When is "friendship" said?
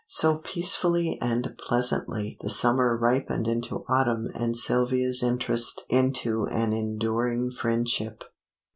7.51-8.23